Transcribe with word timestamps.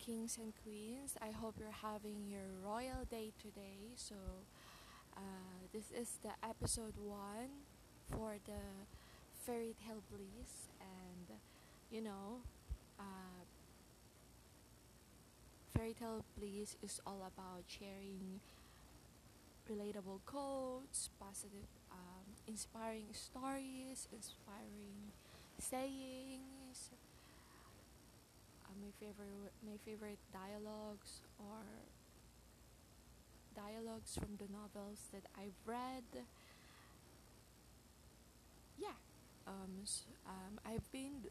kings 0.00 0.38
and 0.40 0.52
queens. 0.64 1.14
I 1.20 1.30
hope 1.30 1.54
you're 1.58 1.70
having 1.82 2.26
your 2.28 2.48
royal 2.64 3.04
day 3.10 3.32
today. 3.38 3.92
So, 3.96 4.16
uh, 5.16 5.20
this 5.72 5.90
is 5.90 6.18
the 6.22 6.32
episode 6.42 6.94
one 6.96 7.66
for 8.10 8.36
the 8.46 8.62
fairy 9.44 9.74
tale 9.86 10.02
bliss, 10.10 10.68
and 10.80 11.38
you 11.90 12.00
know, 12.02 12.42
uh, 12.98 13.44
fairy 15.76 15.94
tale 15.98 16.24
bliss 16.36 16.76
is 16.82 17.00
all 17.06 17.22
about 17.26 17.64
sharing 17.66 18.40
relatable 19.70 20.20
quotes, 20.26 21.10
positive, 21.20 21.68
um, 21.92 22.26
inspiring 22.46 23.06
stories, 23.12 24.08
inspiring 24.12 25.12
sayings 25.58 26.90
my 28.80 28.92
favorite 28.98 29.52
my 29.64 29.76
favorite 29.84 30.18
dialogues 30.32 31.20
or 31.38 31.62
dialogues 33.54 34.14
from 34.16 34.36
the 34.38 34.48
novels 34.52 35.08
that 35.12 35.24
I've 35.36 35.58
read. 35.66 36.24
Yeah, 38.78 38.96
um, 39.46 39.84
s 39.84 40.04
um, 40.26 40.58
I've 40.64 40.90
been 40.92 41.28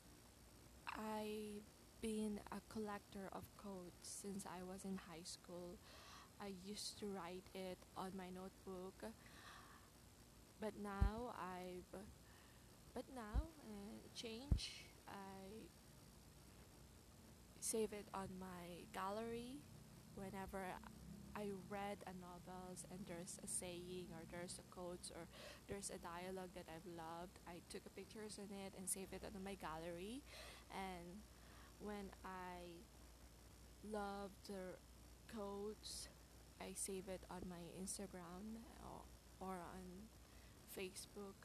I've 0.94 1.66
been 2.02 2.40
a 2.52 2.62
collector 2.70 3.30
of 3.34 3.44
quotes 3.58 4.08
since 4.22 4.46
I 4.46 4.64
was 4.64 4.86
in 4.86 5.00
high 5.10 5.26
school. 5.26 5.78
I 6.42 6.54
used 6.66 7.00
to 7.00 7.06
write 7.08 7.48
it 7.54 7.78
on 7.98 8.12
my 8.16 8.30
notebook, 8.30 9.12
but 10.62 10.74
now 10.82 11.34
I've 11.36 11.92
but 12.94 13.06
now 13.16 13.50
uh, 13.66 13.98
change. 14.16 14.86
I 15.08 15.66
save 17.70 17.94
it 17.94 18.08
on 18.16 18.28
my 18.40 18.82
gallery 18.94 19.62
whenever 20.16 20.74
I 21.36 21.54
read 21.70 21.98
a 22.08 22.14
novels 22.18 22.84
and 22.90 23.00
there's 23.06 23.38
a 23.44 23.48
saying 23.48 24.08
or 24.12 24.26
there's 24.32 24.58
a 24.58 24.66
quotes 24.74 25.12
or 25.12 25.28
there's 25.68 25.92
a 25.92 26.00
dialogue 26.02 26.50
that 26.56 26.66
I've 26.66 26.90
loved. 26.98 27.38
I 27.48 27.62
took 27.70 27.86
a 27.86 27.90
pictures 27.90 28.40
on 28.40 28.50
it 28.66 28.74
and 28.76 28.90
save 28.90 29.14
it 29.14 29.22
on 29.24 29.44
my 29.44 29.54
gallery. 29.54 30.24
And 30.74 31.22
when 31.80 32.10
I 32.26 32.74
love 33.94 34.32
the 34.48 34.74
quotes, 35.32 36.10
I 36.60 36.74
save 36.74 37.08
it 37.08 37.22
on 37.30 37.42
my 37.48 37.62
Instagram 37.80 38.66
or, 38.82 39.48
or 39.48 39.54
on 39.54 39.86
Facebook. 40.76 41.38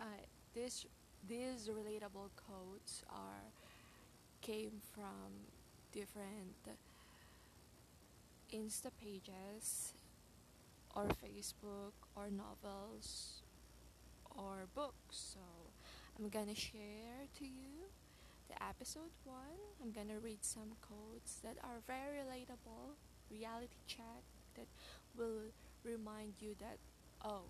Uh, 0.00 0.04
this 0.54 0.86
these 1.28 1.68
relatable 1.68 2.30
quotes 2.36 3.02
are 3.10 3.42
came 4.40 4.80
from 4.94 5.48
different 5.92 6.56
Insta 8.52 8.90
pages 9.00 9.92
or 10.94 11.06
Facebook 11.22 11.92
or 12.16 12.30
novels 12.30 13.42
or 14.30 14.66
books. 14.74 15.34
So 15.34 15.40
I'm 16.18 16.28
gonna 16.28 16.54
share 16.54 17.28
to 17.38 17.44
you 17.44 17.90
the 18.48 18.62
episode 18.62 19.12
one. 19.24 19.58
I'm 19.82 19.92
gonna 19.92 20.18
read 20.18 20.44
some 20.44 20.72
quotes 20.80 21.36
that 21.44 21.56
are 21.62 21.80
very 21.86 22.18
relatable, 22.24 22.96
reality 23.30 23.76
check 23.86 24.24
that 24.56 24.66
will 25.16 25.52
remind 25.84 26.34
you 26.40 26.54
that 26.60 26.78
oh, 27.24 27.42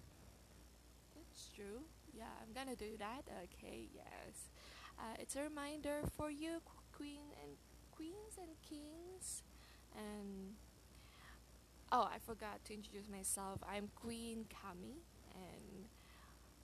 it's 1.20 1.48
true. 1.54 1.82
Yeah, 2.12 2.32
I'm 2.42 2.52
gonna 2.54 2.76
do 2.76 2.96
that. 2.98 3.22
Okay, 3.44 3.88
yes. 3.94 4.48
Uh, 4.98 5.14
it's 5.18 5.36
a 5.36 5.42
reminder 5.42 6.00
for 6.16 6.30
you, 6.30 6.60
queen 6.98 7.30
and 7.42 7.52
queens 7.94 8.34
and 8.38 8.50
kings, 8.68 9.42
and 9.96 10.54
oh, 11.92 12.08
I 12.12 12.18
forgot 12.26 12.64
to 12.66 12.74
introduce 12.74 13.08
myself. 13.08 13.60
I'm 13.68 13.90
Queen 13.94 14.46
Kami, 14.50 14.98
and 15.34 15.86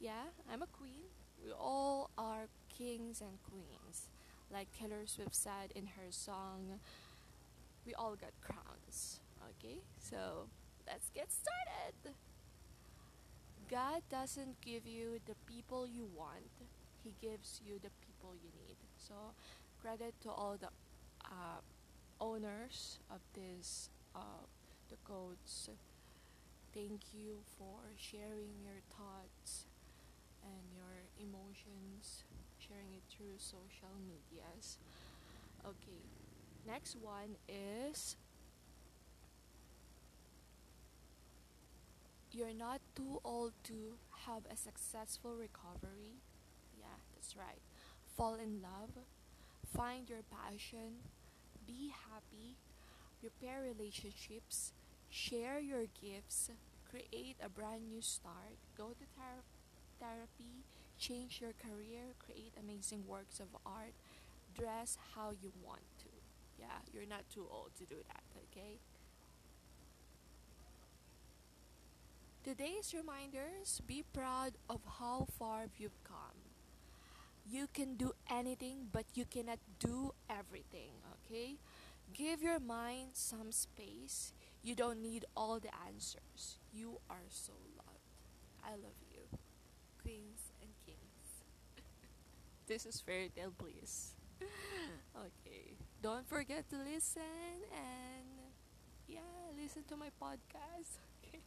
yeah, 0.00 0.34
I'm 0.52 0.62
a 0.62 0.66
queen. 0.66 1.06
We 1.44 1.52
all 1.52 2.10
are 2.18 2.48
kings 2.68 3.20
and 3.20 3.38
queens, 3.48 4.08
like 4.52 4.68
Taylor 4.78 5.06
Swift 5.06 5.34
said 5.34 5.70
in 5.74 5.86
her 5.86 6.10
song. 6.10 6.80
We 7.86 7.94
all 7.94 8.16
got 8.16 8.32
crowns. 8.42 9.20
Okay, 9.50 9.78
so 10.00 10.48
let's 10.86 11.10
get 11.14 11.28
started. 11.30 12.16
God 13.70 14.02
doesn't 14.10 14.60
give 14.60 14.86
you 14.86 15.20
the 15.26 15.34
people 15.46 15.86
you 15.86 16.08
want, 16.16 16.50
He 17.02 17.14
gives 17.20 17.60
you 17.64 17.74
the 17.74 17.90
people 18.00 18.34
you 18.42 18.50
need. 18.56 18.76
So, 18.98 19.14
credit 19.84 20.14
to 20.22 20.30
all 20.30 20.56
the 20.58 20.68
uh, 21.26 21.60
owners 22.18 22.98
of 23.10 23.20
this, 23.34 23.90
uh, 24.16 24.40
the 24.88 24.96
codes. 25.04 25.68
Thank 26.72 27.12
you 27.12 27.44
for 27.58 27.92
sharing 27.96 28.64
your 28.64 28.80
thoughts 28.88 29.66
and 30.42 30.64
your 30.74 31.04
emotions, 31.20 32.24
sharing 32.58 32.94
it 32.96 33.04
through 33.10 33.36
social 33.36 33.92
medias. 34.08 34.78
Okay, 35.66 36.00
next 36.66 36.96
one 36.96 37.36
is 37.46 38.16
You're 42.32 42.54
not 42.54 42.80
too 42.96 43.20
old 43.22 43.52
to 43.64 43.94
have 44.26 44.42
a 44.50 44.56
successful 44.56 45.36
recovery. 45.36 46.18
Yeah, 46.76 46.98
that's 47.14 47.36
right. 47.36 47.62
Fall 48.16 48.34
in 48.34 48.60
love, 48.60 48.90
find 49.64 50.08
your 50.08 50.22
passion, 50.30 51.02
be 51.66 51.92
happy, 52.10 52.56
repair 53.22 53.62
relationships, 53.62 54.72
share 55.10 55.58
your 55.60 55.86
gifts, 56.00 56.50
create 56.90 57.36
a 57.44 57.48
brand 57.48 57.88
new 57.88 58.00
start, 58.02 58.58
go 58.76 58.88
to 58.90 59.04
ther- 59.16 59.44
therapy, 60.00 60.64
change 60.98 61.40
your 61.40 61.52
career, 61.52 62.14
create 62.24 62.52
amazing 62.58 63.04
works 63.06 63.40
of 63.40 63.48
art, 63.66 63.94
dress 64.56 64.98
how 65.14 65.30
you 65.42 65.52
want 65.64 65.82
to. 65.98 66.10
Yeah, 66.58 66.78
you're 66.92 67.08
not 67.08 67.24
too 67.32 67.46
old 67.50 67.70
to 67.78 67.84
do 67.84 67.96
that, 68.08 68.22
okay? 68.50 68.78
Today's 72.44 72.94
reminders 72.94 73.80
be 73.86 74.04
proud 74.12 74.52
of 74.70 74.80
how 75.00 75.26
far 75.36 75.66
you've 75.78 76.02
come. 76.04 76.43
You 77.44 77.68
can 77.72 77.96
do 77.96 78.12
anything, 78.30 78.88
but 78.90 79.04
you 79.14 79.24
cannot 79.26 79.58
do 79.78 80.12
everything, 80.30 80.90
okay? 81.20 81.56
Give 82.12 82.42
your 82.42 82.58
mind 82.58 83.10
some 83.12 83.52
space. 83.52 84.32
You 84.62 84.74
don't 84.74 85.02
need 85.02 85.26
all 85.36 85.60
the 85.60 85.68
answers. 85.86 86.58
You 86.72 87.00
are 87.10 87.28
so 87.28 87.52
loved. 87.76 88.00
I 88.64 88.70
love 88.80 88.96
you, 89.12 89.28
queens 90.00 90.52
and 90.62 90.70
kings. 90.86 91.44
this 92.66 92.86
is 92.86 93.00
Fairy 93.00 93.30
Tale 93.34 93.52
Bliss. 93.56 94.14
okay. 95.16 95.76
Don't 96.02 96.26
forget 96.26 96.68
to 96.70 96.76
listen 96.76 97.60
and, 97.72 98.26
yeah, 99.06 99.20
listen 99.60 99.84
to 99.88 99.96
my 99.96 100.08
podcast. 100.20 100.98
Okay. 101.24 101.40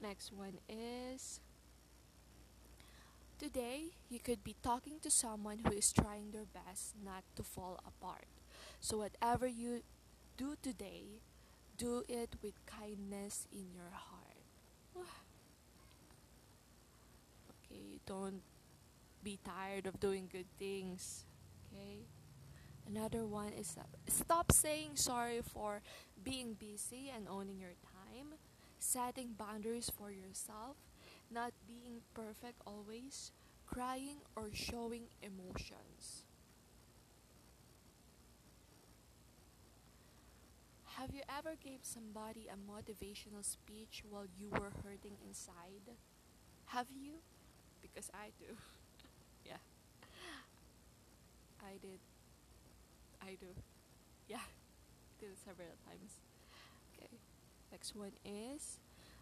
Next 0.00 0.32
one 0.32 0.58
is 0.68 1.40
Today, 3.38 3.92
you 4.08 4.18
could 4.18 4.42
be 4.42 4.56
talking 4.62 4.98
to 5.02 5.10
someone 5.10 5.58
who 5.58 5.72
is 5.72 5.92
trying 5.92 6.30
their 6.30 6.46
best 6.46 6.94
not 7.04 7.22
to 7.36 7.42
fall 7.42 7.78
apart. 7.86 8.24
So, 8.80 8.96
whatever 8.96 9.46
you 9.46 9.82
do 10.38 10.56
today, 10.62 11.20
do 11.76 12.02
it 12.08 12.36
with 12.42 12.54
kindness 12.64 13.46
in 13.52 13.74
your 13.74 13.92
heart. 13.92 14.40
okay, 17.50 18.00
don't 18.06 18.40
be 19.22 19.38
tired 19.44 19.86
of 19.86 20.00
doing 20.00 20.28
good 20.32 20.48
things. 20.58 21.26
Okay? 21.68 22.06
Another 22.88 23.26
one 23.26 23.52
is 23.52 23.76
stop 24.08 24.50
saying 24.50 24.92
sorry 24.94 25.40
for 25.42 25.82
being 26.24 26.54
busy 26.54 27.12
and 27.14 27.28
owning 27.28 27.60
your 27.60 27.74
time, 27.82 28.38
setting 28.78 29.34
boundaries 29.36 29.90
for 29.90 30.10
yourself, 30.10 30.76
not 31.30 31.52
being 31.66 32.00
perfect 32.14 32.60
always, 32.66 33.32
crying 33.66 34.18
or 34.36 34.50
showing 34.52 35.04
emotions. 35.22 36.24
Have 40.96 41.14
you 41.14 41.20
ever 41.28 41.56
gave 41.62 41.80
somebody 41.82 42.48
a 42.48 42.56
motivational 42.56 43.44
speech 43.44 44.02
while 44.08 44.24
you 44.38 44.48
were 44.48 44.72
hurting 44.82 45.16
inside? 45.26 45.92
Have 46.66 46.86
you? 46.90 47.20
Because 47.82 48.10
I 48.14 48.30
do. 48.38 48.56
yeah. 49.44 49.60
I 51.60 51.76
did. 51.82 52.00
I 53.20 53.36
do. 53.38 53.48
Yeah. 54.28 54.38
did 55.20 55.30
it 55.30 55.38
several 55.44 55.76
times. 55.86 56.20
Okay. 56.96 57.18
Next 57.70 57.94
one 57.94 58.12
is 58.24 58.78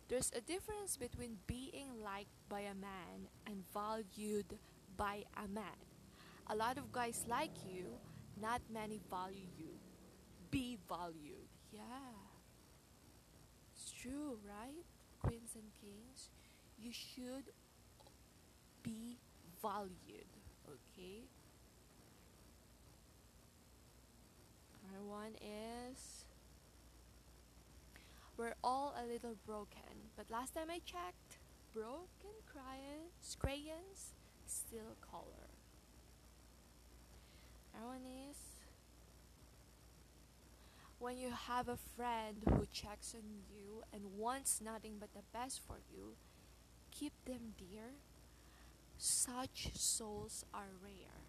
there's 0.09 0.31
a 0.37 0.41
difference 0.41 0.97
between 0.97 1.39
being 1.47 1.89
liked 2.03 2.35
by 2.49 2.61
a 2.61 2.75
man 2.75 3.29
and 3.47 3.65
valued 3.73 4.59
by 4.97 5.25
a 5.37 5.49
man. 5.49 5.81
A 6.49 6.55
lot 6.57 6.79
of 6.79 6.93
guys 6.93 7.25
like 7.29 7.53
you, 7.67 7.87
Not 8.41 8.61
many 8.73 9.01
value 9.11 9.47
you. 9.57 9.79
Be 10.51 10.77
valued. 10.89 11.49
Yeah. 11.73 11.81
It's 13.73 13.93
true, 13.93 14.39
right? 14.47 14.85
Queens 15.23 15.55
and 15.55 15.71
kings, 15.81 16.31
you 16.79 16.91
should 16.93 17.53
be 18.83 19.19
valued. 19.63 20.31
Okay? 20.69 21.23
Another 24.83 25.05
one 25.07 25.33
is 25.41 26.25
we're 28.37 28.55
all 28.63 28.95
a 29.01 29.07
little 29.07 29.37
broken, 29.47 30.11
but 30.17 30.31
last 30.31 30.55
time 30.55 30.69
I 30.71 30.81
checked, 30.85 31.39
broken 31.73 32.35
crayons, 32.47 33.37
crayons 33.39 34.15
still 34.47 34.97
color. 35.01 35.51
Another 37.73 37.89
one 37.89 38.07
is 38.31 38.37
when 40.99 41.19
you 41.19 41.31
have 41.31 41.69
a 41.69 41.77
friend 41.77 42.37
who 42.49 42.67
checks 42.73 43.15
on 43.15 43.23
you 43.55 43.83
and 43.93 44.17
wants 44.17 44.61
nothing 44.65 44.95
but 44.99 45.13
the 45.13 45.25
best 45.33 45.61
for 45.67 45.77
you, 45.93 46.15
keep 46.91 47.13
them 47.27 47.55
dear. 47.59 47.93
Such 48.97 49.71
souls 49.75 50.45
are 50.55 50.71
rare. 50.83 51.21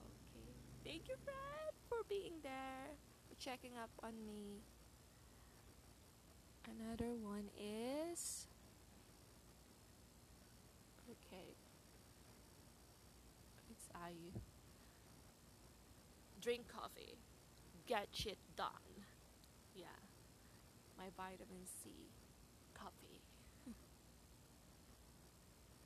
Okay. 0.00 0.52
Thank 0.84 1.08
you, 1.08 1.16
friend, 1.24 1.74
for 1.88 1.98
being 2.08 2.34
there, 2.42 2.94
for 3.28 3.34
checking 3.40 3.72
up 3.76 3.90
on 4.02 4.12
me. 4.26 4.62
One 7.06 7.48
is 7.56 8.48
okay. 11.08 11.54
It's 13.70 13.86
I 13.94 14.10
drink 16.40 16.66
coffee, 16.66 17.14
get 17.86 18.08
shit 18.12 18.38
done. 18.56 18.66
Yeah, 19.76 19.86
my 20.96 21.04
vitamin 21.16 21.66
C, 21.66 21.90
coffee. 22.74 23.22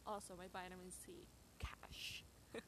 also, 0.07 0.33
my 0.39 0.47
vitamin 0.51 0.91
C, 1.05 1.13
cash. 1.59 2.25
okay, 2.57 2.63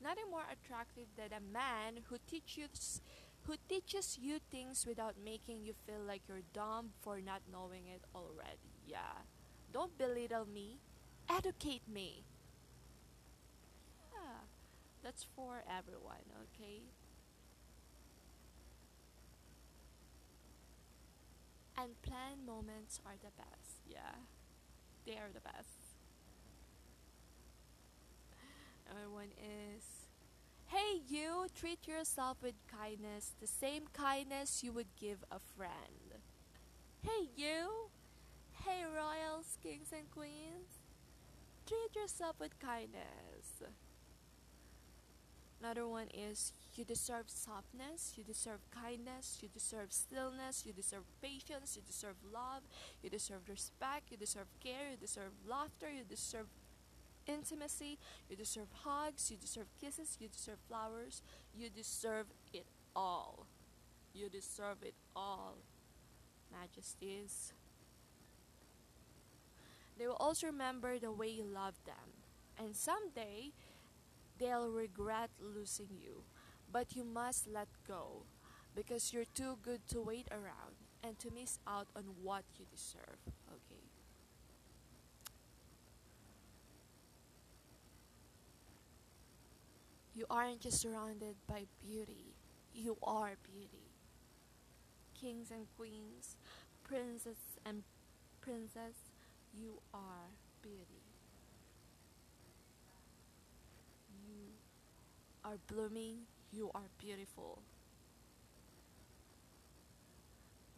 nothing 0.00 0.30
more 0.30 0.44
attractive 0.52 1.06
than 1.16 1.32
a 1.32 1.40
man 1.40 2.04
who 2.08 2.18
teaches 2.30 3.00
who 3.46 3.54
teaches 3.68 4.18
you 4.20 4.38
things 4.50 4.84
without 4.86 5.14
making 5.24 5.62
you 5.62 5.72
feel 5.86 6.00
like 6.06 6.22
you're 6.28 6.46
dumb 6.52 6.90
for 7.00 7.20
not 7.20 7.42
knowing 7.50 7.86
it 7.86 8.02
already. 8.14 8.74
Yeah. 8.86 9.22
Don't 9.72 9.96
belittle 9.96 10.46
me. 10.46 10.78
Educate 11.30 11.82
me. 11.88 12.24
Yeah. 14.12 14.46
That's 15.02 15.26
for 15.36 15.62
everyone, 15.68 16.26
okay? 16.42 16.82
And 21.78 22.00
planned 22.02 22.44
moments 22.44 23.00
are 23.06 23.16
the 23.22 23.30
best. 23.36 23.78
Yeah. 23.88 24.24
They 25.06 25.12
are 25.12 25.30
the 25.32 25.40
best. 25.40 25.94
Another 28.90 29.10
one 29.10 29.30
is 29.38 29.95
Hey, 30.68 31.00
you, 31.08 31.46
treat 31.54 31.86
yourself 31.86 32.38
with 32.42 32.54
kindness, 32.66 33.32
the 33.40 33.46
same 33.46 33.84
kindness 33.92 34.62
you 34.64 34.72
would 34.72 34.96
give 35.00 35.18
a 35.30 35.38
friend. 35.38 36.20
Hey, 37.02 37.28
you, 37.36 37.88
hey, 38.64 38.82
royals, 38.84 39.58
kings, 39.62 39.92
and 39.96 40.10
queens, 40.10 40.80
treat 41.66 41.94
yourself 41.94 42.36
with 42.40 42.58
kindness. 42.58 43.62
Another 45.60 45.86
one 45.86 46.08
is 46.12 46.52
you 46.74 46.84
deserve 46.84 47.26
softness, 47.28 48.14
you 48.16 48.24
deserve 48.24 48.60
kindness, 48.70 49.38
you 49.40 49.48
deserve 49.48 49.92
stillness, 49.92 50.64
you 50.66 50.72
deserve 50.72 51.04
patience, 51.22 51.76
you 51.76 51.82
deserve 51.86 52.16
love, 52.32 52.62
you 53.02 53.08
deserve 53.08 53.48
respect, 53.48 54.10
you 54.10 54.16
deserve 54.16 54.48
care, 54.62 54.90
you 54.90 54.96
deserve 54.96 55.32
laughter, 55.48 55.90
you 55.90 56.02
deserve 56.02 56.46
intimacy, 57.26 57.98
you 58.28 58.36
deserve 58.36 58.68
hugs, 58.84 59.30
you 59.30 59.36
deserve 59.36 59.66
kisses, 59.80 60.16
you 60.20 60.28
deserve 60.28 60.58
flowers, 60.68 61.22
you 61.54 61.68
deserve 61.70 62.26
it 62.52 62.66
all. 62.94 63.46
You 64.14 64.30
deserve 64.30 64.78
it 64.82 64.94
all, 65.14 65.58
majesties. 66.50 67.52
They 69.98 70.06
will 70.06 70.16
also 70.16 70.46
remember 70.46 70.98
the 70.98 71.12
way 71.12 71.28
you 71.28 71.44
loved 71.44 71.84
them, 71.84 72.16
and 72.58 72.74
someday 72.74 73.52
they'll 74.38 74.70
regret 74.70 75.30
losing 75.40 75.88
you. 76.00 76.22
But 76.72 76.96
you 76.96 77.04
must 77.04 77.46
let 77.46 77.68
go 77.86 78.24
because 78.74 79.12
you're 79.12 79.24
too 79.34 79.58
good 79.62 79.86
to 79.88 80.00
wait 80.00 80.28
around 80.30 80.76
and 81.02 81.18
to 81.18 81.30
miss 81.30 81.58
out 81.66 81.88
on 81.94 82.04
what 82.22 82.44
you 82.58 82.66
deserve. 82.70 83.20
Okay. 83.48 83.95
You 90.16 90.24
aren't 90.30 90.60
just 90.60 90.80
surrounded 90.80 91.36
by 91.46 91.66
beauty, 91.78 92.32
you 92.72 92.96
are 93.02 93.34
beauty. 93.44 93.92
Kings 95.12 95.50
and 95.50 95.66
queens, 95.76 96.36
princes 96.82 97.36
and 97.66 97.82
princess, 98.40 99.12
you 99.52 99.74
are 99.92 100.32
beauty. 100.62 101.04
You 104.26 104.54
are 105.44 105.58
blooming, 105.66 106.20
you 106.50 106.70
are 106.74 106.88
beautiful. 106.96 107.60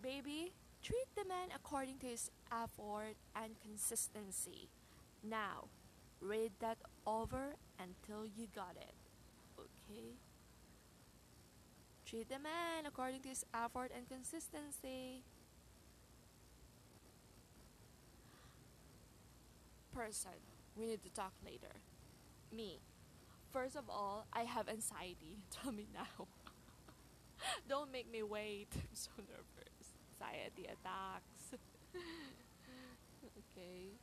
Baby, 0.02 0.52
treat 0.82 1.06
the 1.14 1.24
man 1.28 1.50
according 1.54 1.98
to 1.98 2.06
his 2.06 2.32
effort 2.50 3.14
and 3.36 3.54
consistency. 3.62 4.68
Now, 5.22 5.68
read 6.20 6.50
that 6.58 6.78
over 7.06 7.54
until 7.78 8.26
you 8.26 8.48
got 8.52 8.74
it. 8.80 9.07
Okay? 9.90 10.16
Treat 12.04 12.28
the 12.28 12.38
man 12.38 12.86
according 12.86 13.20
to 13.22 13.28
his 13.28 13.44
effort 13.52 13.92
and 13.94 14.08
consistency. 14.08 15.22
Person, 19.94 20.40
we 20.76 20.86
need 20.86 21.02
to 21.02 21.10
talk 21.10 21.32
later. 21.44 21.74
Me. 22.52 22.80
First 23.52 23.76
of 23.76 23.90
all, 23.90 24.26
I 24.32 24.42
have 24.42 24.68
anxiety. 24.68 25.38
Tell 25.50 25.72
me 25.72 25.86
now. 25.92 26.26
Don't 27.68 27.92
make 27.92 28.10
me 28.10 28.22
wait. 28.22 28.68
I'm 28.74 28.88
so 28.92 29.10
nervous. 29.18 29.92
Anxiety 30.20 30.64
attacks. 30.64 31.60
okay. 33.56 33.98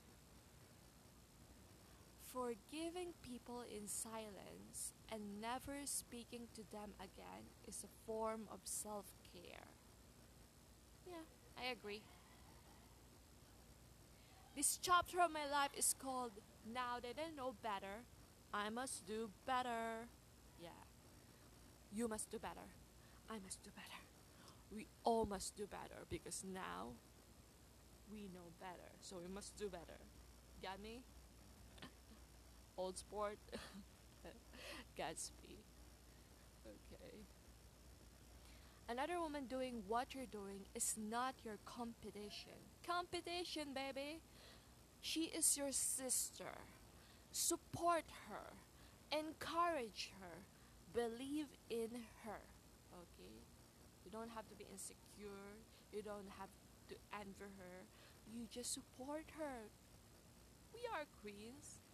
Forgiving 2.36 3.14
people 3.22 3.64
in 3.64 3.88
silence 3.88 4.92
and 5.10 5.40
never 5.40 5.86
speaking 5.86 6.48
to 6.54 6.70
them 6.70 6.92
again 7.00 7.48
is 7.66 7.86
a 7.86 8.06
form 8.06 8.42
of 8.52 8.60
self 8.66 9.06
care. 9.32 9.64
Yeah, 11.08 11.24
I 11.58 11.72
agree. 11.72 12.02
This 14.54 14.78
chapter 14.82 15.22
of 15.22 15.32
my 15.32 15.50
life 15.50 15.72
is 15.78 15.96
called 15.98 16.32
Now 16.74 17.00
That 17.02 17.16
I 17.18 17.34
Know 17.34 17.56
Better, 17.64 18.04
I 18.54 18.70
Must 18.70 19.08
Do 19.08 19.30
Better. 19.48 20.10
Yeah. 20.60 20.82
You 21.94 22.10
must 22.10 22.30
do 22.30 22.38
better. 22.38 22.68
I 23.30 23.40
must 23.46 23.64
do 23.64 23.70
better. 23.74 24.02
We 24.76 24.88
all 25.06 25.26
must 25.26 25.56
do 25.56 25.68
better 25.68 26.04
because 26.10 26.44
now 26.54 26.96
we 28.12 28.24
know 28.34 28.52
better. 28.60 28.92
So 29.00 29.20
we 29.26 29.34
must 29.34 29.56
do 29.56 29.70
better. 29.70 30.00
Got 30.62 30.82
me? 30.82 31.00
Old 32.78 32.98
sport. 32.98 33.38
Gatsby. 34.98 35.64
Okay. 36.66 37.18
Another 38.88 39.20
woman 39.20 39.46
doing 39.46 39.84
what 39.88 40.14
you're 40.14 40.30
doing 40.32 40.66
is 40.76 40.96
not 40.98 41.36
your 41.44 41.58
competition. 41.66 42.60
Competition, 42.86 43.74
baby! 43.74 44.20
She 45.02 45.26
is 45.26 45.58
your 45.58 45.72
sister. 45.72 46.58
Support 47.32 48.06
her. 48.30 48.54
Encourage 49.12 50.12
her. 50.20 50.46
Believe 50.94 51.48
in 51.70 51.90
her. 52.24 52.42
Okay? 52.94 53.38
You 54.04 54.12
don't 54.12 54.32
have 54.32 54.48
to 54.50 54.56
be 54.56 54.66
insecure. 54.72 55.58
You 55.92 56.02
don't 56.02 56.30
have 56.40 56.50
to 56.90 56.96
envy 57.14 57.52
her. 57.58 57.86
You 58.34 58.46
just 58.52 58.74
support 58.74 59.26
her. 59.38 59.70
We 60.74 60.82
are 60.94 61.06
queens 61.22 61.85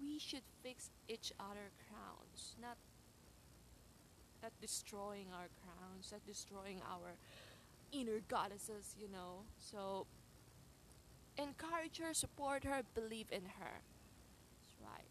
we 0.00 0.18
should 0.18 0.42
fix 0.62 0.90
each 1.08 1.32
other 1.40 1.70
crowns, 1.88 2.56
not 2.60 2.76
not 4.42 4.52
destroying 4.60 5.26
our 5.32 5.48
crowns, 5.64 6.12
not 6.12 6.24
destroying 6.26 6.80
our 6.90 7.16
inner 7.92 8.20
goddesses, 8.28 8.94
you 8.98 9.08
know. 9.08 9.42
So 9.58 10.06
encourage 11.38 11.98
her, 11.98 12.14
support 12.14 12.64
her, 12.64 12.82
believe 12.94 13.26
in 13.30 13.44
her. 13.58 13.80
That's 14.60 14.74
right. 14.80 15.08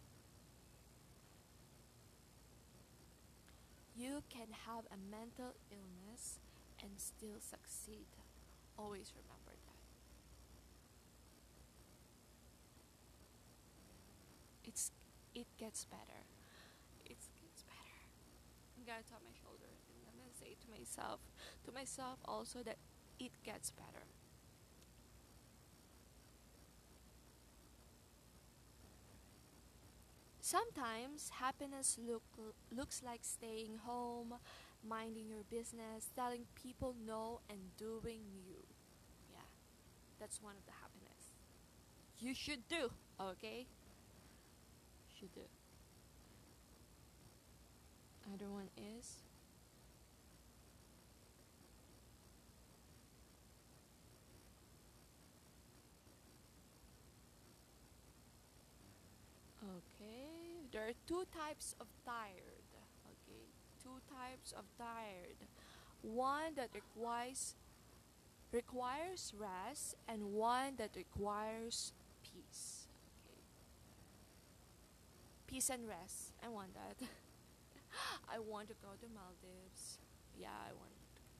You 3.95 4.21
can 4.29 4.47
have 4.67 4.85
a 4.91 4.97
mental 5.09 5.53
illness 5.71 6.39
and 6.81 6.91
still 6.97 7.39
succeed. 7.39 8.07
Always 8.77 9.13
remember 9.15 9.51
that. 9.65 9.75
It's 14.69 14.91
it 15.35 15.47
gets 15.59 15.85
better. 15.85 16.23
It 17.05 17.19
gets 17.39 17.63
better. 17.67 17.99
I'm 18.77 18.85
gonna 18.85 19.03
tap 19.07 19.21
my 19.23 19.35
shoulder 19.43 19.67
and 19.67 19.97
I'm 20.07 20.17
gonna 20.17 20.33
say 20.39 20.55
to 20.63 20.67
myself, 20.71 21.19
to 21.65 21.71
myself 21.71 22.19
also 22.25 22.63
that 22.63 22.77
it 23.19 23.31
gets 23.43 23.71
better. 23.71 24.07
Sometimes 30.41 31.31
happiness 31.41 31.97
look, 31.99 32.21
looks 32.71 33.01
like 33.03 33.21
staying 33.23 33.79
home, 33.83 34.35
minding 34.87 35.27
your 35.27 35.43
business, 35.49 36.11
telling 36.15 36.45
people 36.53 36.95
no, 37.05 37.41
and 37.49 37.59
doing 37.77 38.21
you. 38.45 38.61
Yeah, 39.33 39.49
that's 40.19 40.41
one 40.43 40.53
of 40.55 40.65
the 40.67 40.71
happiness. 40.71 41.33
You 42.19 42.35
should 42.35 42.67
do, 42.69 42.91
okay? 43.19 43.65
Should 45.19 45.33
do. 45.33 45.41
Other 48.33 48.49
one 48.49 48.67
is 48.75 49.15
okay. 59.63 60.67
There 60.71 60.81
are 60.83 60.93
two 61.07 61.23
types 61.31 61.75
of 61.79 61.87
tired. 62.05 62.67
Okay, 63.07 63.45
two 63.81 64.01
types 64.13 64.51
of 64.51 64.65
tired. 64.77 65.37
One 66.01 66.55
that 66.55 66.69
requires 66.73 67.55
requires 68.51 69.33
rest 69.37 69.95
and 70.07 70.33
one 70.33 70.75
that 70.77 70.91
requires 70.95 71.93
peace. 72.23 72.84
Peace 75.55 75.71
and 75.71 75.87
rest. 75.87 76.35
I 76.43 76.51
want 76.51 76.75
that. 76.75 76.99
I 78.35 78.43
want 78.43 78.67
to 78.67 78.75
go 78.83 78.91
to 78.99 79.07
Maldives. 79.07 80.03
Yeah, 80.35 80.51
I 80.51 80.75
want. 80.75 80.91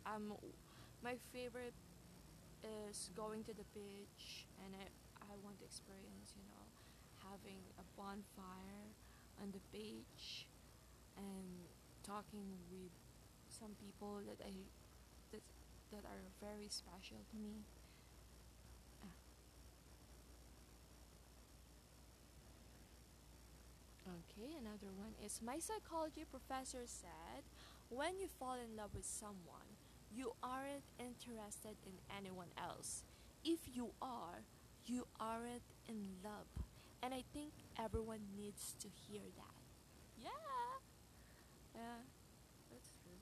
Um, 0.07 0.31
my 1.03 1.19
favorite 1.35 1.75
is 2.63 3.11
going 3.11 3.43
to 3.43 3.51
the 3.51 3.67
beach, 3.75 4.47
and 4.63 4.71
I 4.71 4.87
I 5.19 5.35
want 5.43 5.59
to 5.59 5.67
experience, 5.67 6.31
you 6.31 6.47
know, 6.47 6.63
having 7.27 7.59
a 7.75 7.83
bonfire 7.99 8.87
on 9.43 9.51
the 9.51 9.59
beach, 9.75 10.47
and 11.19 11.67
talking 11.99 12.55
with 12.71 12.95
some 13.51 13.75
people 13.83 14.23
that 14.31 14.39
I 14.39 14.55
that 15.35 15.43
that 15.91 16.07
are 16.07 16.23
very 16.39 16.71
special 16.71 17.19
to 17.19 17.35
me. 17.35 17.67
Okay, 24.05 24.53
another 24.61 24.93
one 24.93 25.17
is 25.25 25.41
my 25.41 25.57
psychology 25.57 26.25
professor 26.29 26.85
said 26.85 27.41
when 27.89 28.19
you 28.19 28.27
fall 28.27 28.53
in 28.53 28.77
love 28.77 28.93
with 28.93 29.05
someone, 29.05 29.81
you 30.13 30.33
aren't 30.43 30.85
interested 30.99 31.73
in 31.85 31.97
anyone 32.15 32.53
else. 32.53 33.03
If 33.43 33.59
you 33.73 33.91
are, 34.01 34.45
you 34.85 35.07
aren't 35.19 35.65
in 35.89 36.21
love. 36.23 36.45
And 37.01 37.13
I 37.13 37.23
think 37.33 37.53
everyone 37.81 38.21
needs 38.37 38.75
to 38.79 38.87
hear 38.87 39.25
that. 39.37 39.61
Yeah. 40.21 40.29
Yeah, 41.73 42.05
that's 42.71 42.89
true. 43.01 43.17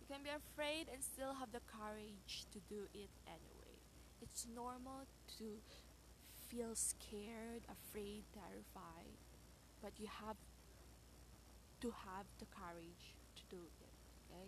You 0.00 0.06
can 0.06 0.22
be 0.22 0.30
afraid 0.30 0.92
and 0.92 1.02
still 1.02 1.32
have 1.40 1.50
the 1.50 1.64
courage 1.64 2.44
to 2.52 2.60
do 2.68 2.84
it 2.92 3.10
anyway. 3.26 3.80
It's 4.20 4.46
normal 4.54 5.08
to 5.38 5.44
feel 6.54 6.74
scared, 6.74 7.66
afraid, 7.66 8.22
terrified, 8.30 9.18
but 9.82 9.90
you 9.98 10.06
have 10.06 10.38
to 11.80 11.90
have 11.90 12.26
the 12.38 12.46
courage 12.54 13.18
to 13.34 13.42
do 13.50 13.58
it, 13.58 13.94
okay? 14.30 14.46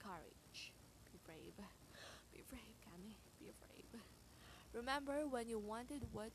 Courage. 0.00 0.72
Be 1.12 1.20
brave. 1.28 1.52
Be 2.32 2.40
brave, 2.48 2.76
Kami. 2.88 3.12
Be 3.38 3.52
brave. 3.60 4.00
Remember 4.72 5.28
when 5.28 5.46
you 5.48 5.58
wanted 5.58 6.00
what 6.12 6.32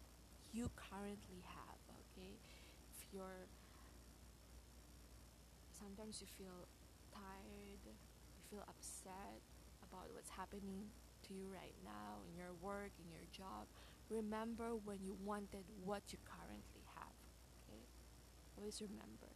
you 0.54 0.70
currently 0.78 1.42
have, 1.50 1.82
okay? 2.06 2.38
If 2.94 3.02
you're 3.12 3.50
sometimes 5.74 6.22
you 6.22 6.30
feel 6.38 6.70
tired, 7.10 7.82
you 7.90 8.42
feel 8.54 8.64
upset 8.70 9.42
about 9.82 10.14
what's 10.14 10.30
happening 10.30 10.94
to 11.26 11.34
you 11.34 11.50
right 11.50 11.74
now 11.84 12.22
in 12.30 12.38
your 12.38 12.54
work, 12.62 12.94
in 13.02 13.10
your 13.10 13.26
job. 13.34 13.66
Remember 14.12 14.76
when 14.84 14.98
you 15.02 15.16
wanted 15.24 15.64
what 15.86 16.04
you 16.12 16.20
currently 16.28 16.84
have. 16.96 17.16
Okay? 17.64 17.80
Always 18.58 18.82
remember. 18.82 19.32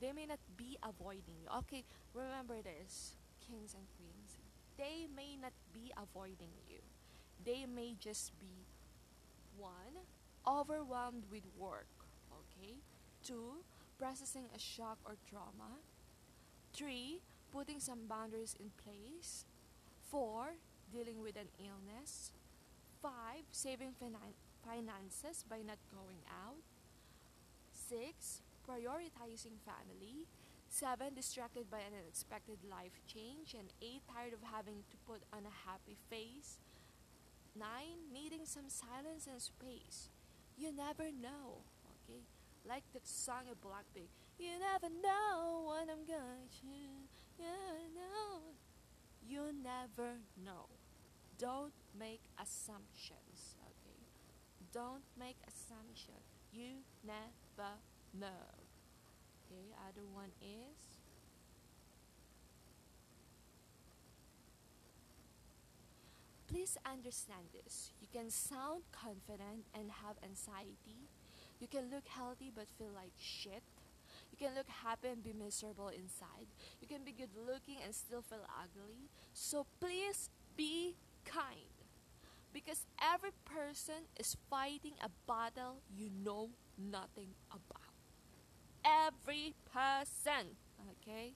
They 0.00 0.12
may 0.12 0.24
not 0.24 0.40
be 0.56 0.78
avoiding 0.82 1.36
you. 1.38 1.48
Okay, 1.58 1.84
remember 2.14 2.56
this, 2.62 3.14
kings 3.46 3.76
and 3.76 3.84
queens. 3.94 4.40
They 4.78 5.06
may 5.14 5.36
not 5.36 5.52
be 5.72 5.92
avoiding 6.00 6.56
you. 6.66 6.80
They 7.44 7.66
may 7.66 7.94
just 8.00 8.32
be 8.40 8.64
one, 9.58 10.00
overwhelmed 10.48 11.24
with 11.30 11.44
work. 11.58 11.92
Okay? 12.32 12.76
Two, 13.22 13.62
processing 13.98 14.46
a 14.56 14.58
shock 14.58 14.98
or 15.04 15.16
trauma. 15.28 15.76
Three, 16.72 17.20
putting 17.52 17.80
some 17.80 18.06
boundaries 18.08 18.56
in 18.58 18.70
place. 18.82 19.44
Four, 20.10 20.56
dealing 20.90 21.22
with 21.22 21.36
an 21.36 21.48
illness. 21.60 22.32
Five, 23.02 23.50
saving 23.50 23.94
finan- 23.98 24.38
finances 24.64 25.44
by 25.48 25.58
not 25.66 25.78
going 25.90 26.22
out. 26.30 26.62
Six, 27.72 28.42
prioritizing 28.62 29.58
family. 29.66 30.28
Seven, 30.68 31.14
distracted 31.14 31.68
by 31.68 31.80
an 31.80 31.98
unexpected 31.98 32.58
life 32.64 33.02
change. 33.04 33.54
And 33.58 33.72
eight, 33.82 34.02
tired 34.06 34.32
of 34.32 34.40
having 34.54 34.84
to 34.88 34.96
put 35.04 35.20
on 35.32 35.42
a 35.44 35.68
happy 35.68 35.98
face. 36.08 36.58
Nine, 37.58 38.08
needing 38.12 38.46
some 38.46 38.70
silence 38.70 39.26
and 39.26 39.42
space. 39.42 40.08
You 40.56 40.72
never 40.72 41.10
know, 41.10 41.66
okay? 41.92 42.22
Like 42.64 42.84
the 42.94 43.00
song 43.02 43.50
of 43.50 43.60
Blackpink. 43.60 44.08
You 44.38 44.58
never 44.62 44.88
know 44.88 45.66
what 45.66 45.90
I'm 45.90 46.06
gonna 46.06 46.46
choose. 46.48 47.10
You 47.36 47.44
never 47.50 47.82
know. 47.98 48.54
You 49.26 49.52
never 49.52 50.18
know. 50.42 50.70
Don't 51.36 51.72
make 51.98 52.20
assumptions, 52.40 53.56
okay? 53.62 54.00
Don't 54.72 55.04
make 55.18 55.36
assumptions. 55.46 56.24
You 56.52 56.84
never 57.04 57.78
know. 58.18 58.48
Okay, 59.46 59.74
other 59.88 60.06
one 60.12 60.30
is 60.40 61.02
Please 66.52 66.76
understand 66.84 67.48
this. 67.54 67.92
You 67.98 68.08
can 68.12 68.28
sound 68.28 68.82
confident 68.92 69.64
and 69.74 69.90
have 70.04 70.16
anxiety. 70.22 71.08
You 71.60 71.66
can 71.66 71.90
look 71.90 72.06
healthy 72.06 72.52
but 72.54 72.68
feel 72.76 72.92
like 72.94 73.12
shit. 73.16 73.62
You 74.30 74.36
can 74.36 74.54
look 74.54 74.68
happy 74.68 75.08
and 75.08 75.24
be 75.24 75.32
miserable 75.32 75.88
inside. 75.88 76.46
You 76.82 76.86
can 76.86 77.04
be 77.04 77.12
good 77.12 77.30
looking 77.34 77.76
and 77.82 77.94
still 77.94 78.20
feel 78.20 78.44
ugly. 78.60 79.08
So 79.32 79.64
please 79.80 80.28
be 80.54 80.94
kind. 81.24 81.81
Because 82.52 82.84
every 83.00 83.30
person 83.44 84.08
is 84.18 84.36
fighting 84.50 84.92
a 85.02 85.08
battle 85.26 85.80
you 85.94 86.10
know 86.22 86.50
nothing 86.78 87.28
about. 87.50 87.80
Every 88.84 89.54
person. 89.72 90.56
Okay? 91.00 91.32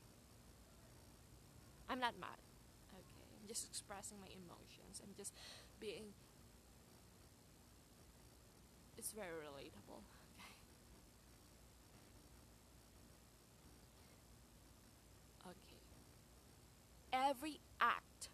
I'm 1.89 2.01
not 2.01 2.15
mad. 2.21 2.39
Okay? 2.93 3.03
I'm 3.41 3.49
just 3.49 3.67
expressing 3.69 4.19
my 4.21 4.27
emotions. 4.27 5.01
I'm 5.03 5.15
just 5.17 5.33
being. 5.81 6.13
It's 8.99 9.13
very 9.13 9.29
relatable. 9.29 10.03
Okay. 10.35 10.53
Okay. 15.47 15.83
Every 17.13 17.61
act 17.81 18.29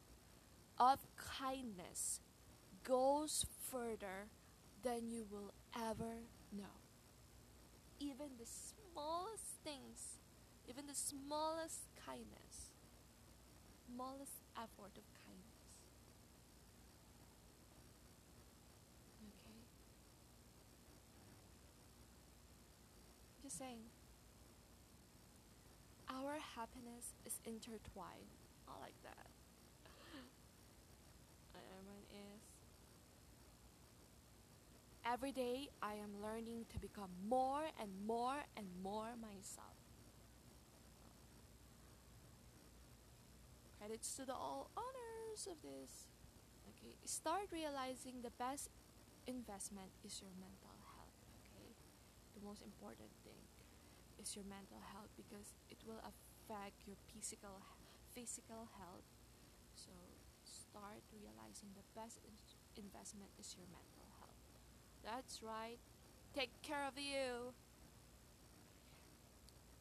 of 0.78 0.98
kindness 1.16 2.20
goes 2.84 3.46
further 3.70 4.28
than 4.82 5.08
you 5.08 5.26
will 5.30 5.52
ever 5.76 6.26
know. 6.52 6.80
Even 8.00 8.26
the 8.38 8.46
smallest 8.46 9.44
things, 9.64 10.18
even 10.68 10.86
the 10.86 10.94
smallest 10.94 11.86
kindness, 12.04 12.72
smallest 13.86 14.42
effort 14.56 14.92
of 14.96 15.04
kindness. 15.24 15.62
Okay? 19.22 19.62
Just 23.42 23.58
saying. 23.58 23.80
Our 26.10 26.38
happiness 26.56 27.14
is 27.24 27.38
intertwined. 27.46 28.36
I 28.68 28.72
like 28.80 29.00
that. 29.02 29.26
Another 31.54 31.82
one 31.86 32.04
is 32.10 32.42
Every 35.04 35.30
day 35.32 35.68
I 35.82 35.94
am 35.94 36.20
learning 36.22 36.66
to 36.70 36.78
become 36.78 37.10
more 37.28 37.64
and 37.78 37.90
more 38.06 38.42
and 38.56 38.66
more 38.82 39.14
myself. 39.20 39.76
Credits 43.78 44.14
to 44.16 44.24
the 44.24 44.32
all 44.34 44.70
owners 44.78 45.46
of 45.50 45.60
this. 45.60 46.06
Okay, 46.70 46.94
start 47.04 47.50
realizing 47.52 48.22
the 48.22 48.30
best 48.38 48.68
investment 49.26 49.92
is 50.04 50.20
your 50.22 50.32
mental 50.38 50.76
health. 50.94 51.16
Okay, 51.42 51.74
the 52.34 52.42
most 52.44 52.62
important 52.62 53.10
thing 53.24 53.42
is 54.20 54.36
your 54.36 54.44
mental 54.46 54.80
health 54.94 55.10
because 55.16 55.54
it 55.70 55.78
will 55.86 56.00
affect 56.04 56.86
your 56.86 56.96
physical 57.10 57.62
physical 58.14 58.68
health. 58.78 59.06
So 59.74 59.90
start 60.44 61.02
realizing 61.12 61.72
the 61.74 61.86
best 61.96 62.20
in- 62.26 62.38
investment 62.76 63.32
is 63.40 63.54
your 63.56 63.66
mental 63.72 64.04
health. 64.06 64.11
That's 65.04 65.42
right. 65.42 65.78
Take 66.34 66.50
care 66.62 66.86
of 66.86 66.96
you. 66.96 67.52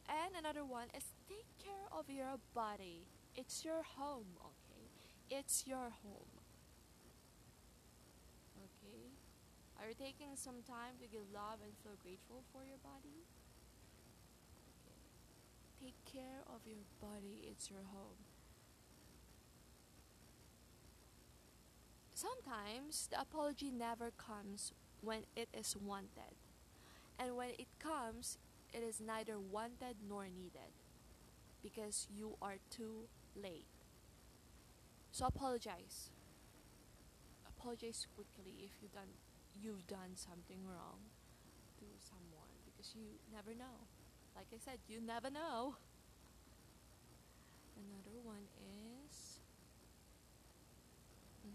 And 0.10 0.36
another 0.38 0.66
one 0.66 0.88
is 0.96 1.06
take 1.30 1.48
care 1.64 1.88
of 1.92 2.10
your 2.10 2.38
body. 2.54 3.06
It's 3.36 3.64
your 3.64 3.84
home, 3.84 4.36
okay? 4.44 4.90
It's 5.30 5.66
your 5.66 5.94
home. 6.04 6.34
Okay? 8.60 9.08
Are 9.80 9.88
you 9.88 9.96
taking 9.96 10.36
some 10.36 10.64
time 10.68 11.00
to 11.00 11.08
give 11.08 11.22
love 11.34 11.64
and 11.64 11.72
feel 11.84 11.96
grateful 12.04 12.44
for 12.52 12.66
your 12.66 12.78
body? 12.84 13.24
Okay. 14.84 15.00
Take 15.80 16.06
care 16.06 16.44
of 16.48 16.68
your 16.68 16.84
body, 17.00 17.48
it's 17.50 17.70
your 17.70 17.88
home. 17.94 18.20
Sometimes 22.14 23.08
the 23.10 23.20
apology 23.22 23.72
never 23.72 24.12
comes 24.12 24.74
when 25.02 25.26
it 25.36 25.50
is 25.54 25.76
wanted. 25.78 26.36
And 27.20 27.36
when 27.38 27.50
it 27.52 27.68
comes, 27.80 28.38
it 28.74 28.84
is 28.84 29.00
neither 29.02 29.40
wanted 29.40 29.98
nor 30.08 30.26
needed 30.30 30.74
because 31.64 32.08
you 32.10 32.38
are 32.42 32.58
too 32.70 33.10
late. 33.36 33.68
So 35.12 35.26
apologize. 35.26 36.12
Apologize 37.48 38.08
quickly 38.16 38.64
if 38.66 38.82
you've 38.82 38.94
done 38.94 39.14
you've 39.54 39.86
done 39.88 40.16
something 40.16 40.66
wrong 40.66 41.12
to 41.80 41.86
someone 42.00 42.56
because 42.66 42.94
you 42.96 43.20
never 43.32 43.54
know. 43.56 43.88
Like 44.36 44.48
I 44.54 44.58
said, 44.60 44.80
you 44.88 45.02
never 45.02 45.30
know. 45.30 45.76
Another 47.76 48.22
one 48.24 48.48
is 48.56 49.42
Mm. 51.46 51.52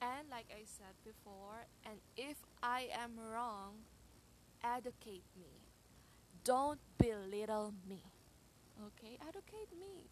and 0.00 0.21
like 0.32 0.48
I 0.50 0.64
said 0.64 0.96
before, 1.04 1.68
and 1.84 2.00
if 2.16 2.38
I 2.62 2.88
am 3.04 3.20
wrong, 3.20 3.84
educate 4.64 5.28
me. 5.36 5.60
Don't 6.42 6.80
belittle 6.96 7.74
me. 7.86 8.00
Okay? 8.80 9.18
Educate 9.28 9.68
me. 9.78 10.08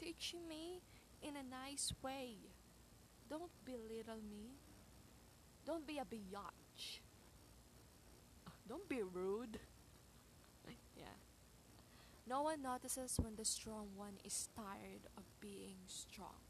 Teach 0.00 0.34
me 0.48 0.80
in 1.20 1.36
a 1.36 1.44
nice 1.44 1.92
way. 2.02 2.36
Don't 3.28 3.52
belittle 3.66 4.24
me. 4.30 4.56
Don't 5.66 5.86
be 5.86 5.98
a 5.98 6.04
biatch. 6.04 7.00
Don't 8.68 8.88
be 8.88 9.02
rude. 9.02 9.60
yeah. 10.96 11.18
No 12.26 12.42
one 12.42 12.62
notices 12.62 13.20
when 13.22 13.36
the 13.36 13.44
strong 13.44 13.88
one 13.94 14.16
is 14.24 14.48
tired 14.56 15.04
of 15.18 15.24
being 15.40 15.76
strong. 15.86 16.40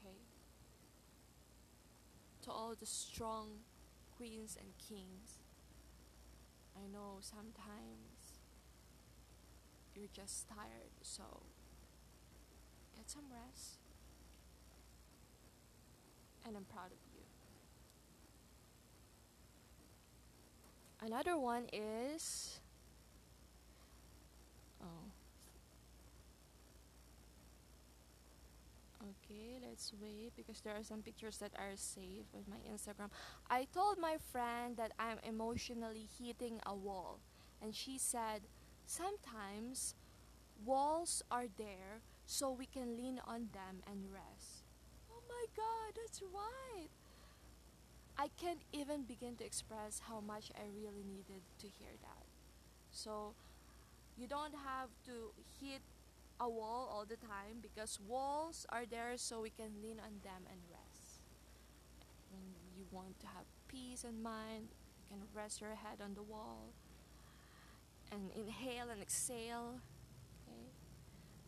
Okay? 0.00 0.16
To 2.46 2.52
all 2.52 2.74
the 2.78 2.86
strong 2.86 3.48
queens 4.16 4.56
and 4.58 4.68
kings, 4.78 5.38
I 6.76 6.86
know 6.86 7.18
sometimes 7.20 8.38
you're 9.96 10.06
just 10.14 10.48
tired, 10.48 10.94
so 11.02 11.24
get 12.94 13.10
some 13.10 13.24
rest. 13.32 13.80
And 16.46 16.56
I'm 16.56 16.66
proud 16.66 16.92
of 16.92 16.98
you. 17.12 17.22
Another 21.04 21.36
one 21.36 21.64
is 21.72 22.60
oh 24.80 25.10
okay 29.16 29.58
let's 29.66 29.92
wait 30.00 30.32
because 30.36 30.60
there 30.60 30.74
are 30.76 30.82
some 30.82 31.02
pictures 31.02 31.38
that 31.38 31.52
are 31.58 31.76
saved 31.76 32.28
with 32.32 32.48
my 32.48 32.58
Instagram. 32.70 33.10
I 33.50 33.66
told 33.72 33.98
my 33.98 34.16
friend 34.32 34.76
that 34.76 34.92
I'm 34.98 35.18
emotionally 35.26 36.08
hitting 36.18 36.60
a 36.66 36.74
wall 36.74 37.20
and 37.62 37.74
she 37.74 37.98
said 37.98 38.42
sometimes 38.86 39.94
walls 40.64 41.22
are 41.30 41.46
there 41.56 42.02
so 42.26 42.50
we 42.50 42.66
can 42.66 42.96
lean 42.96 43.20
on 43.26 43.48
them 43.52 43.82
and 43.86 44.12
rest. 44.12 44.64
Oh 45.10 45.22
my 45.28 45.44
god, 45.56 45.96
that's 45.96 46.22
right. 46.22 46.88
I 48.18 48.28
can't 48.40 48.62
even 48.72 49.02
begin 49.04 49.36
to 49.36 49.44
express 49.44 50.00
how 50.08 50.20
much 50.20 50.50
I 50.56 50.64
really 50.74 51.04
needed 51.04 51.42
to 51.58 51.66
hear 51.68 51.92
that. 52.00 52.24
So, 52.90 53.34
you 54.16 54.26
don't 54.26 54.54
have 54.54 54.88
to 55.06 55.32
hit 55.60 55.82
a 56.40 56.48
wall 56.48 56.88
all 56.92 57.04
the 57.04 57.16
time 57.16 57.60
because 57.62 57.98
walls 58.06 58.66
are 58.68 58.84
there 58.88 59.14
so 59.16 59.40
we 59.40 59.50
can 59.50 59.70
lean 59.82 59.98
on 59.98 60.20
them 60.22 60.44
and 60.50 60.60
rest. 60.70 61.20
When 62.30 62.42
you 62.76 62.84
want 62.90 63.18
to 63.20 63.26
have 63.26 63.44
peace 63.68 64.04
in 64.04 64.22
mind, 64.22 64.68
you 65.10 65.16
can 65.16 65.26
rest 65.34 65.60
your 65.60 65.74
head 65.74 66.00
on 66.02 66.14
the 66.14 66.22
wall 66.22 66.72
and 68.12 68.30
inhale 68.34 68.90
and 68.90 69.00
exhale. 69.00 69.80
Okay. 70.46 70.70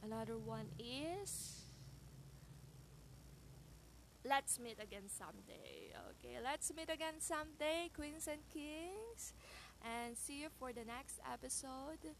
Another 0.03 0.38
one 0.38 0.66
is 0.79 1.62
let's 4.24 4.59
meet 4.61 4.79
again 4.83 5.09
someday. 5.09 5.92
Okay, 6.11 6.37
let's 6.42 6.72
meet 6.77 6.90
again 6.90 7.14
someday, 7.18 7.90
queens 7.94 8.29
and 8.29 8.40
kings. 8.53 9.33
And 9.83 10.16
see 10.16 10.42
you 10.42 10.48
for 10.59 10.72
the 10.72 10.85
next 10.85 11.20
episode. 11.33 12.14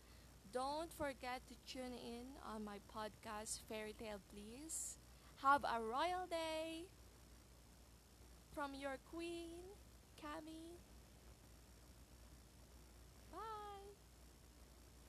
Don't 0.52 0.90
forget 0.94 1.42
to 1.48 1.54
tune 1.70 1.92
in 1.92 2.24
on 2.54 2.64
my 2.64 2.78
podcast, 2.94 3.61
Fairy 3.68 3.94
Tale 3.98 4.20
Bliss. 4.32 4.96
Have 5.42 5.62
a 5.64 5.82
royal 5.82 6.26
day 6.30 6.87
from 8.54 8.72
your 8.74 8.96
queen, 9.11 9.50
Cami. 10.18 10.67